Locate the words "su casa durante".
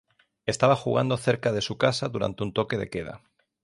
1.61-2.41